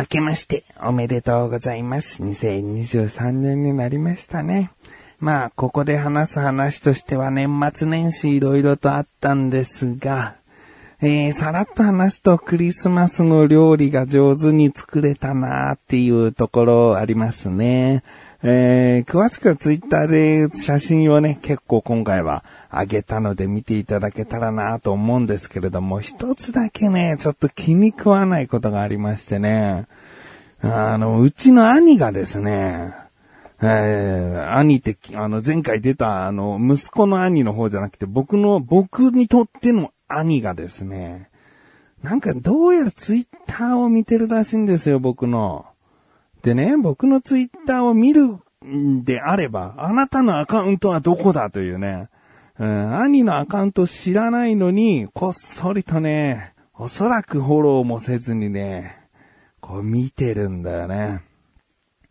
[0.00, 2.22] 明けましておめでとうございます。
[2.22, 4.70] 2023年になりましたね。
[5.18, 10.36] まあ、ここで話す話としては年末年始いろいろとあったんですが、
[11.02, 18.02] えー、さらっと話すとクリスマスの料理が上手に作れたなーっていうところありますね。
[18.42, 29.86] えー、詳しくはツイッターで写真をね、結構今回は上げたので見ていただけたらなと思うんですけれども、一つだけね、ちょっと気に食わないことがありましてね、
[30.62, 32.94] あの、うちの兄がですね、
[33.62, 41.28] えー、兄って、あの、前回出た、あの、息子の兄の方じゃなくて、僕の、僕にとっての兄がですね、
[42.02, 45.66] なんかどうやらツイッターを見てるらしいんですよ、僕の。
[46.42, 52.08] でね、僕のツイッターを見るんであれば、あなたのアカウントはどこだというね、
[52.58, 58.98] うん、兄のアカウント知らないのに、こっそりとね、おそらくフォローもせずにね、
[59.60, 61.22] こう見てるんだよね。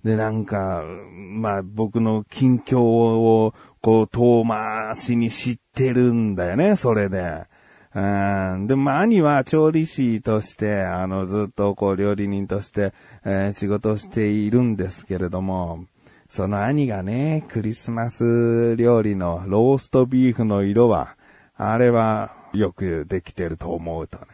[0.03, 7.45] で、なんか、まあ僕の近況を、こう遠回しに知ってるんだよね、それで。
[7.95, 12.93] うん、で、ま、兄は調理師として、あの、ずっとこう、料理人として、
[13.25, 15.85] えー仕事をしているんですけれども、
[16.29, 21.15] その兄がね、クリスマス料理のローストビーフの色は、
[21.57, 24.25] あれはよくできてると思うとね、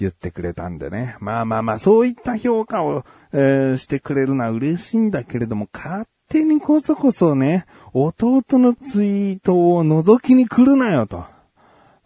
[0.00, 1.16] 言ってくれたんでね。
[1.20, 11.37] まあまあまあ、そういった評価を、えーしてくれるのは嬉しいんだけれども、勝手にこそこそね、弟のツイートを覗きに来るなよと。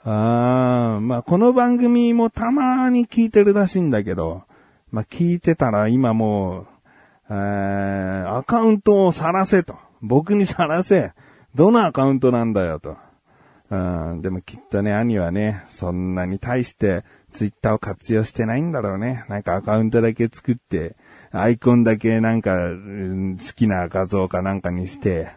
[0.05, 4.43] ああ、まあこの番組もたまに聞いてるらしいんだけど、
[4.91, 6.67] まあ聞いてたら今もう、
[7.31, 9.77] えーアカウントを晒せと。
[10.01, 11.13] 僕に晒せ。
[11.55, 12.97] どのアカウントなんだよと。
[13.71, 13.77] う
[14.15, 19.25] ん、でもきっとね、兄はね、そんなに対してツイッターを活用してないんだろうね。
[19.29, 20.97] なんかアカウントだけ作って、
[21.31, 25.31] アイコンだけなんか、うん好きな画像かなんかにして、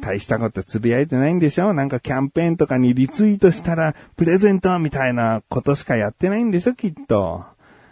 [0.00, 1.72] 大したことつぶやいてないんでしょ？
[1.72, 6.74] なんかキャンペーンとかにリツイートしたらプレゼントみたいなことしかやってないんでしょ？
[6.74, 7.44] きっと。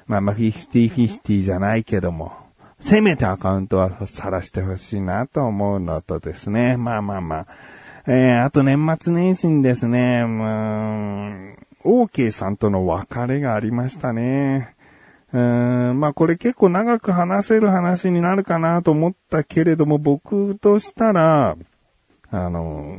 [0.06, 2.32] まあまあ、50-50じゃないけども。
[2.80, 6.76] せめてアカウントは晒してほしいなと思うのとですね。
[6.76, 7.46] まあまあまあ。
[8.08, 14.74] えー、あと年末年始にですね、うーん、OK さんとの別れがありましたね。
[15.32, 21.56] うーん、まあこれ結構長く話せる話になるかなと思ったけれども、僕としたら、
[22.32, 22.96] あの、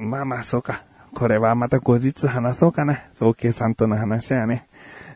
[0.00, 0.84] まあまあそうか。
[1.14, 3.02] これはまた後日話そうかな。
[3.18, 4.68] OK さんとの話はね。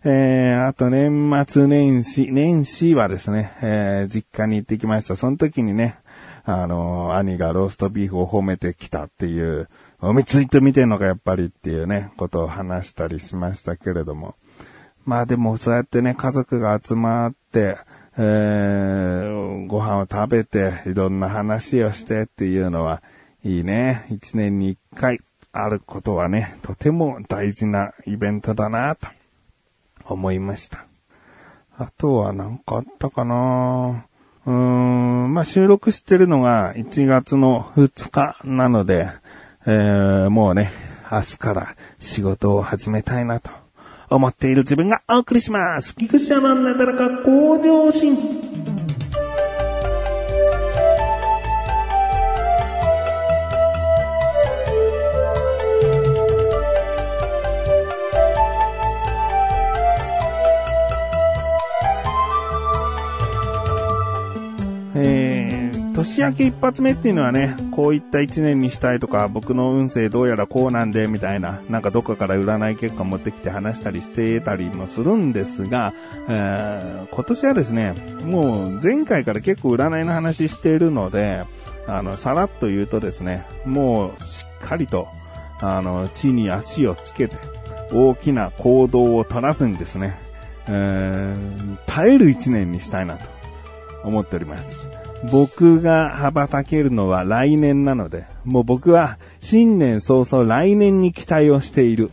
[0.02, 5.14] えー、あと年末年始、年始はですね、えー、実家に行ってきました。
[5.14, 5.98] その時にね、
[6.44, 9.68] あの、兄がローストビーフを褒めてきたっていう、
[10.00, 14.36] おみツイート見てんのかやっぱりっていうね、ことを話したりしましたけれども。
[15.04, 17.76] まあでもそうやってね、家族が集まって、
[18.16, 23.02] えー、ご飯を食べて、いろんな話をしてっていうのは、
[23.42, 24.06] いいね。
[24.10, 25.20] 一年に一回
[25.52, 29.08] あることはね、とても大事なイベントだなと
[30.04, 30.86] 思いました。
[31.78, 34.04] あとは何かあったかな
[34.44, 39.08] うーん、まあ、収録してるのが1月の2日なので、
[39.66, 40.72] えー、もうね、
[41.10, 43.50] 明日から仕事を始めたいなと
[44.10, 45.96] 思っている自分がお送りします。
[45.96, 48.49] 菊池山なだらか向上心。
[66.20, 75.94] 年明け一発目っていうのはね、こういった一年にしたいとか、僕の運勢どうやらこうなんで、みたいな、なんかどっかから占い結果持ってきて話したりしてたりもするんですが、
[76.28, 77.94] えー今年はですね、
[78.24, 81.44] もう前回から結構占いの話しているので、
[81.86, 85.08] あの、さらっと言うとですね、もうしっかりと、
[85.60, 87.36] あの、地に足をつけて、
[87.92, 90.18] 大きな行動を取らずにですね、
[90.68, 93.24] えー耐える一年にしたいなと
[94.04, 94.99] 思っております。
[95.30, 102.10] 僕が羽ばたけるのは来年なので、もう僕は新年早々来年に期待をしている。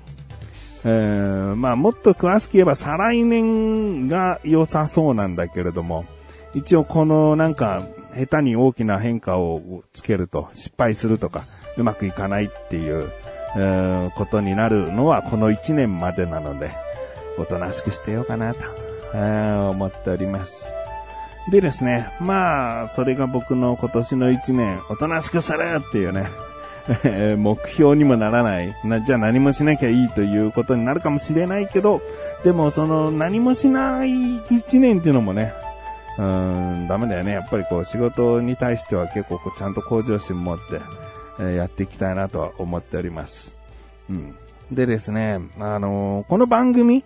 [0.84, 6.06] えーまあもっと詳しく言えば再来年が良さそうなんだけれども、
[6.54, 11.44] 一応このなんか下手に大きな変化をつけると失敗するとか
[11.78, 13.10] うまくいかないっていう、
[13.56, 16.72] えーことになるのはこの1年までなので、
[17.38, 18.62] おとなしくしてようかなと、
[19.14, 20.77] えー思っております。
[21.50, 26.28] でですね、まあ、それが僕の今年の1年、おとなしくするっていうね、
[27.38, 29.02] 目標にもならないな。
[29.02, 32.02] じゃあ何もしなきゃいいということになるかもしれないけど、
[32.44, 35.54] でもその何もしない1年っていうのもね、
[36.18, 37.32] うーん、ダメだよね。
[37.32, 40.64] やっぱりこう仕事に対しては結構こうちゃんと向上心持って、
[41.40, 43.56] え、やっていきたいなとは思っております。
[44.10, 44.36] うん。
[44.72, 47.04] でですね、あのー、この番組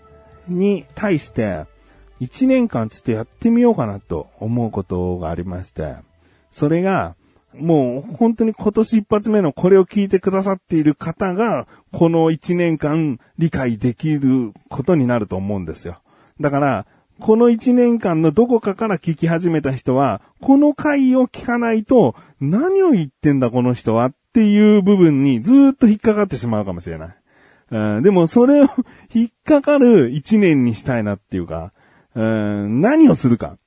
[0.48, 1.66] に対して、
[2.22, 5.96] 1年間つってやってみようかなと思うことがありまして、
[6.52, 7.16] それが、
[7.54, 15.98] もう本当に今年一発目のこれを聞いてくださっている方が、この1年間理解できることになると思うんですよ。
[16.40, 16.86] だから、
[17.20, 27.16] この1年間のどこかから聞き始めた人は、この回を聞かないと、何を言ってんだこの人はっていう部分にずっと引っかかってしまうかもしれない。
[27.72, 28.68] うん、でもそれを
[29.14, 31.72] 引っかかる1年にしたいなっていうか、
[32.14, 33.58] うん、何をするか。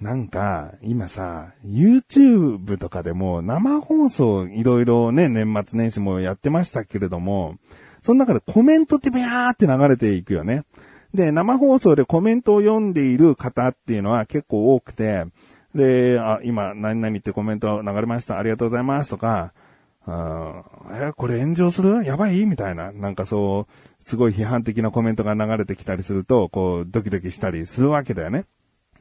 [0.00, 7.56] なんか、今さ、YouTube とかでも生放送いろいろね、年末年始もやってましたけれども、
[8.02, 10.62] その中でコメントってビャーって流れていくよね。
[11.12, 15.24] で、生放送でコメントを読んでいる方っていうのは結構多くて、
[15.74, 18.38] で、あ、今、何々ってコメント流れました。
[18.38, 19.52] ありがとうございますとか、
[20.06, 20.62] あ
[20.92, 22.04] え、これ炎上する？
[22.04, 22.46] やばい？
[22.46, 22.92] みたいな。
[22.92, 28.44] なんかそう、すごい批判的なコメントが流れてきたりすると、こう、ドキドキしたりするわけだよね。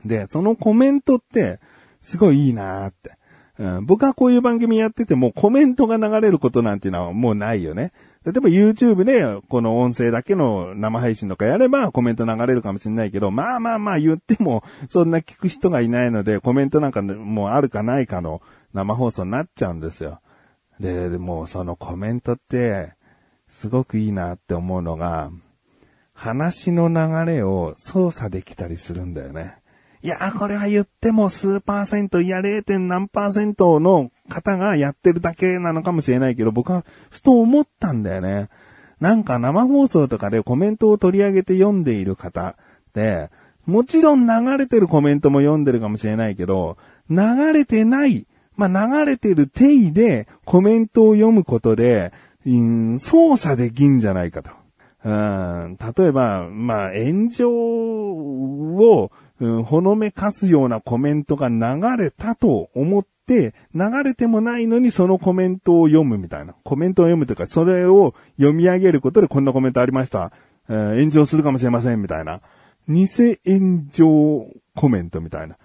[0.06, 1.60] で、そのコメントって、
[2.02, 3.18] すごいいいなーって。
[3.60, 7.92] うん、僕はこういう番組やっててもコメントが流れることなんていうのはもうないよね。
[8.24, 18.42] 例えば YouTube でこの音声だけの生配信とかやればコメント流れるかもしれないけど、まあまあまあ言ってもそんな聞く人がいないのでコメントなんかもうあるかないかの
[18.74, 20.20] 生放送になっちゃうんですよ。
[20.80, 22.94] で、でもそのコメントって
[23.50, 25.32] すごくいいなって思うのが
[26.14, 29.56] 話の流れを操作できたりするんだよね。
[30.02, 32.80] いや、これは言っても数パーセント、いや 0.
[32.80, 38.50] 何パーセントの方がやってるだけなのかもしれないけど、僕はふと思ったんだよね。
[39.00, 42.56] なんか生放送とかでコメントを取り上げて読んでいる方っ
[42.94, 43.30] て、
[43.66, 46.78] もちろん流れてるコメントも読んでるかもしれないけど、
[47.10, 52.12] 流れてない、まあ、流れてる定位でコメントを読むことで、
[53.00, 54.52] 操作できんじゃないかと。
[55.04, 61.58] うん、例えば、まあ、炎上をうん、ほのめかすようなコメントが流
[62.02, 66.56] れたと思って、流れてもないのにそのコメントを読むみたいな。
[66.64, 70.32] コメントを読むというか、それを読み上げることでこんなコメントありました。
[70.70, 72.42] えー、炎上するかもしれませんみたいな。
[72.88, 73.06] 偽
[73.46, 75.58] 炎上コメントみたいな。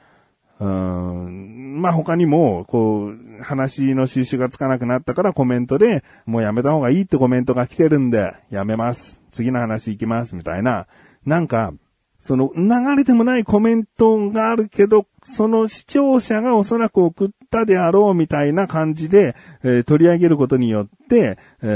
[0.62, 9.20] うん、まあ、他にも、こう、話の収集がつかなくなったからコメントで、もうやめた方がいいってコメントが来てるんで、やめます。
[9.32, 10.87] 次の話行きます、みたいな。
[11.26, 11.75] なんか、
[12.20, 19.35] その流れてもないコメントがあるけど、その視聴者がおそらく送ったであろうみたいな感じで、
[19.65, 21.67] えー、取り上げることによって、え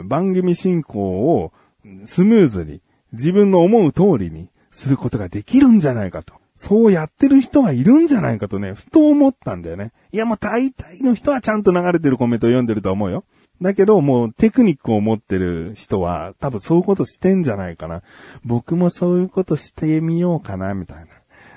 [0.00, 1.52] ー、番組進行を
[2.06, 2.80] スムーズに
[3.12, 6.41] 自分の思う通りにすることができるんじゃないかと。
[6.62, 9.90] そうやってる人がいるんじゃないかとね、ふと思ったんだよね。
[10.12, 13.24] いやもう大体の人はちゃんと流れてるコメントを読んでると思うよ。
[13.60, 18.02] だけど、もうテクニックを持ってる人は、多分そういうことしてんじゃないかな。
[18.44, 21.06] 僕もそういうことしてみようかな、みたい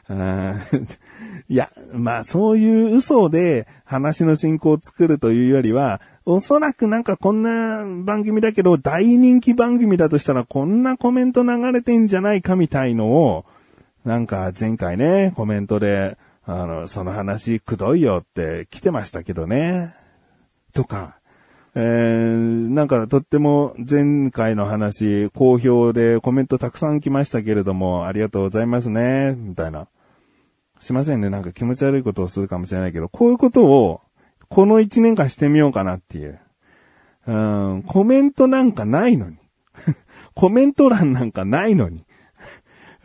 [0.10, 0.56] な。
[1.50, 13.45] いや、まあそういう嘘で話の進行を作るというよりは、おそらくなんかこんな番組だけど、大人気番組だとしたらこんなコメント流れてんじゃないかみたいのを、
[14.06, 19.95] なんか前回ね、コメントで、あの、その話くどいよって来てましたけどね。
[20.74, 21.18] とか、
[21.74, 29.88] えー、なんかとっても前回の話、好評でコメントたくさん来ましたけれども、ありがとうございますね、みたいな。
[30.80, 34.02] すいませんね、なんか気持ち悪いことをするかもしれないけど、こういうことを、
[34.50, 36.40] この一年間してみようかなっていう。
[37.26, 39.38] うん、コメントなんかないのに。
[40.35, 42.05] コメント欄なんかないのに。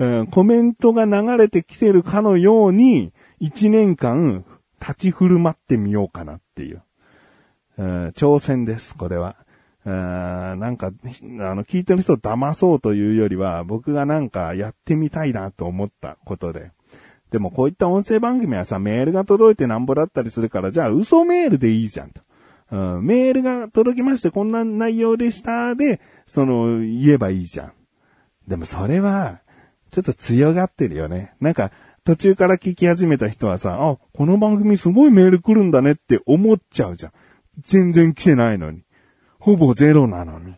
[0.00, 4.46] うん、コメントが流れてきてるかのように、一年間
[4.80, 6.82] 立ち振る舞ってみようかなっていう。
[7.76, 9.36] うん挑戦です、これは。
[9.84, 10.90] うんなんか、あ
[11.54, 16.72] の、聞いてる人を騙そうというよりは、僕がなんかやってみたいなと思ったことで。
[17.30, 22.22] でもこういった音声番組はさ、メールが届いてなんぼだったりするから、じゃあ嘘メールでいいじゃんと。
[22.72, 27.72] うん、メールが届きましてこんな内容でしたで、その、言えばいいじゃん。
[28.48, 29.42] でもそれは、
[29.90, 31.34] ちょっと強がってるよね。
[31.40, 31.70] なんか、
[32.04, 37.12] 途中から聞き始めた人はさ、あ、この番組すごいメール来るんだねって思っちゃうじゃん。
[37.62, 38.82] 全然来てないのに。
[39.38, 40.54] ほぼゼロなのに。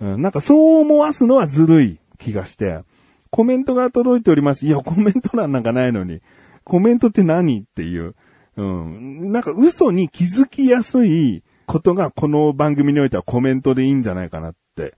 [0.00, 2.82] うん、なんかそう思わすのはずるい気がして、
[3.30, 4.66] コメントが届いております。
[4.66, 6.20] いや、コメント欄なんかないのに。
[6.64, 8.14] コメントって何っていう。
[8.56, 9.32] うん。
[9.32, 14.94] なんか嘘に気づきやすいことがこの番組においてはコメントでいいんじゃないかなって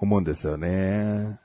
[0.00, 1.38] 思うんですよね。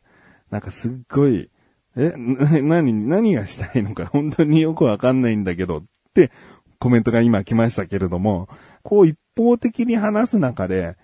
[0.50, 1.50] なんかすっごい
[1.96, 5.84] え、な、 何、何がしたいのか本当によくわかんないんだけどっ
[6.14, 6.32] て
[6.80, 8.50] コメントが今来ましたけれども、
[8.84, 10.96] こう一方的に話す中で、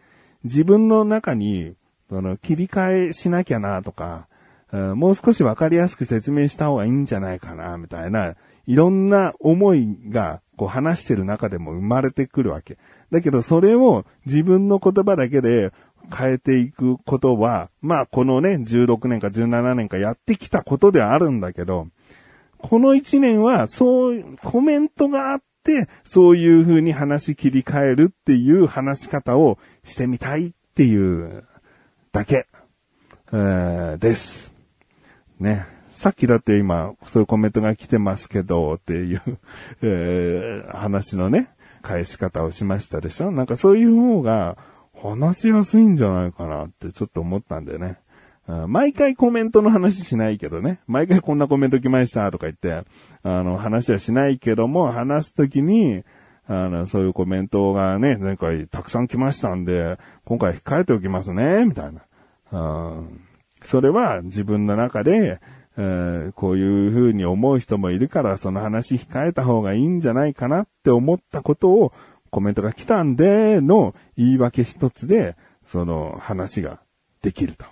[0.44, 1.74] 自分の中に、
[2.10, 4.28] その、切り替えしなきゃなとか、
[4.72, 12.78] もう少しわかりやすく説明した方がいいんじゃないかな、みたいな、いろんな思いが、こう話してる中でも生まれてくるわけ。
[13.12, 15.72] だけど、それを自分の言葉だけで
[16.16, 21.88] 変えていくことは、まあ、このね、16年か17年かやってきたことではあるんだけど、
[22.58, 31.44] この1年は、そう、コメントがあって、そういう風に話切り替えるっていう話し方をしてみたいっていう
[32.12, 32.48] だけ、
[33.32, 34.52] えー、です。
[35.40, 35.66] ね。
[35.94, 39.22] さっきだって今、そういうコメントが来てますけど、っていう
[39.82, 41.50] えー、話のね、
[41.82, 43.32] 返し方をしましたでしょ？
[43.32, 44.58] なんかそういう方が
[45.02, 48.00] 話しやすいんじゃないかなってちょっと思ったんだよね。
[48.68, 50.80] 毎回コメントの話しないけどね。
[50.88, 52.90] 毎回こんなコメント来ましたとか言って、
[53.24, 56.04] あの、話はしないけども、話すときに、
[56.48, 63.04] あの、そういうコメントがね、前回たくさん来ましたんで、今回控えておきますね、みたいな。
[63.64, 65.42] それは自分の中で、
[65.78, 71.92] え、こういう風に思う人もいるから、その話控えた方がいいんじゃないかなって思ったことを
[72.32, 76.80] コメントが来たんでの言い訳一つで、その話が
[77.22, 77.66] できると。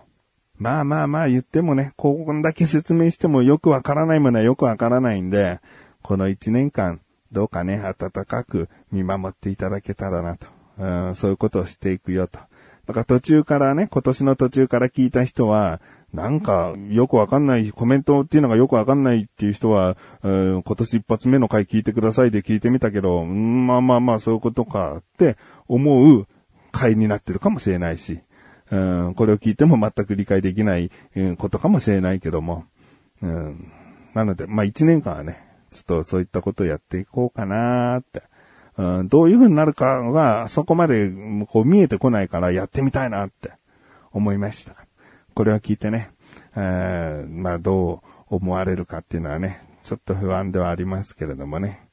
[0.57, 5.59] まあまあまあ言ってもね、こんだけ説明してもよくわからないものはよくわからないんで、
[6.01, 10.47] この一年間、どうかね、温かく見守っていただけたらなと。
[10.77, 12.39] うん、そういうことをしていくよと。
[12.85, 15.81] だから途中からね、今年の途中から聞いた人は、
[16.15, 26.27] なんか、よくわかんない、コメントっていうのがよくわかんないっていう人は、えー、今年一発目の回聞いてくださいで聞いてみたけど、うん、まあまあまあそういうことかって思う
[26.72, 28.19] 回になってるかもしれないし、
[28.72, 28.77] う
[29.10, 30.89] ん、これを聞いても全く理解できない
[31.38, 32.65] ことかもしれないけども、
[33.22, 33.72] うん、
[34.13, 35.39] なので、まあ一年間はね、
[35.72, 38.24] ちょっとそういったことをやっていこうかなーって。
[38.77, 41.10] うん、どういう風になるかが、そこまで
[41.48, 43.53] こう見えてこないからやってみたいなって
[44.12, 44.84] 思いました。
[45.35, 46.11] これは聞いてね、
[46.55, 51.87] えー、まあどう思われるかっていうのはね、ちょっと不安ではありますけれどもね。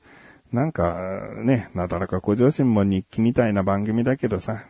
[0.53, 0.97] なんか、
[1.43, 4.65] ね、なだらか向上心も日記みたいな番組だけどさ、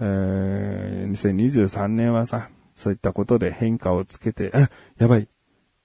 [0.00, 4.68] えー、2023年はさ、そういったことで変化をつけて、あ、
[4.98, 5.28] やばい。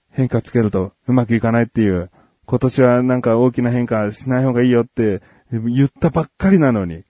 [0.09, 2.09] 変化つけるとうまくいかないっていう、
[2.47, 5.21] 今年はなんか大きな変化しない方がいいよって
[5.51, 7.03] 言ったばっかりなのに、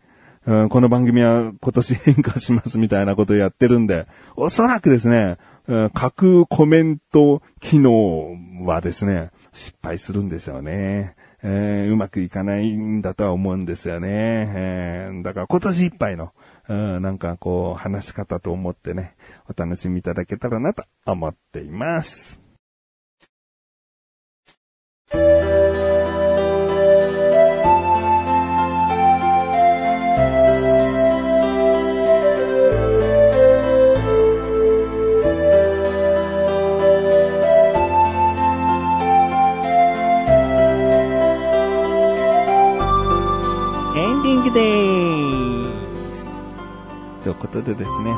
[0.47, 5.37] うん、この番組は今年変化しますみたいなことをやってるんで、おそらくですね、
[5.67, 11.15] 架空コメント機能はですね、失敗するんでしょうね。
[11.43, 14.07] えー、うまくいかないんだとは思うんですよね。
[14.09, 16.31] えー、だから今年いっぱいの、
[16.69, 19.15] うん、なんかこう話し方と思ってね、
[19.49, 22.46] お楽しみいただけたらなと思っています。
[47.23, 48.15] ということでですね、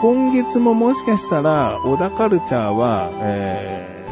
[0.00, 4.06] 今月ももしかしたら、小田カルチャーは、え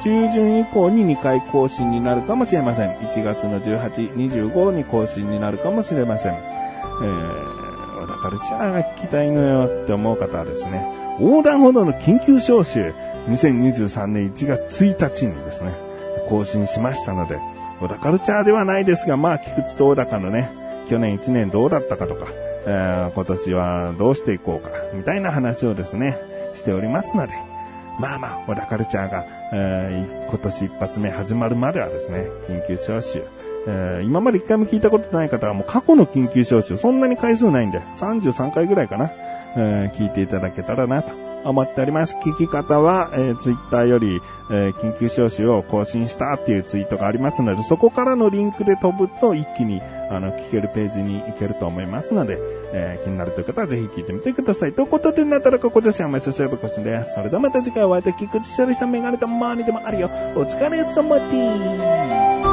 [0.00, 2.90] ー、中旬以降に2回更新になるかもしれません。
[2.98, 6.32] 1月の18、25に更新になるかもしれません。
[6.34, 10.84] えー、小田カルチャーが聞きたいのよって思う方はですね、
[11.20, 12.92] 横断歩道の緊急招集、
[13.28, 15.72] 2023年1月1日にですね、
[16.28, 17.38] 更新しましたので、
[17.80, 22.26] 小田カルチャーではないですが、まあ、菊池と小高のね、去年1年どうだったかとか、
[22.66, 26.18] えー、今年はどうしていこうか、みたいな話をですね、
[26.54, 27.32] しておりますので、
[27.98, 33.24] まあまあ、小田カルチャーが、えー、今年一発目始まるまではですね、緊急招集、
[33.66, 39.10] えー、今まで一回も聞いたことない方はもう過去の緊急招集、そんなに回数ないんで、33回ぐらいかな、
[39.56, 41.12] えー、聞いていただけたらなと
[41.44, 42.16] 思っております。
[42.16, 44.20] 聞き方は、えー、ツイッターより、
[44.50, 49.80] えー、緊急招集を更新したっていうツイートがありますので、そこからのリンクで飛ぶと一気に、
[50.14, 52.38] あの、聞けるページに行けると思いますので、
[52.72, 54.72] えー、気になるという方はぜひ聞いてみてください。
[54.72, 57.14] ということで、なったらここ女子はめさせぶこしです。
[57.14, 60.10] それではまた次回お会いできくちしゃりしたメガネとマーニでもあるよ。
[60.34, 62.51] お疲れ様です。